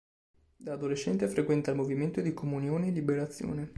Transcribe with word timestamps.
Da 0.55 0.73
adolescente 0.73 1.27
frequenta 1.27 1.69
il 1.69 1.77
movimento 1.77 2.21
di 2.21 2.33
Comunione 2.33 2.87
e 2.87 2.89
Liberazione. 2.89 3.69